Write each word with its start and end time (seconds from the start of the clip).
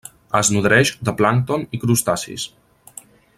Es 0.37 0.47
nodreix 0.53 0.91
de 1.09 1.13
plàncton 1.19 1.67
i 1.79 1.81
crustacis. 1.85 2.47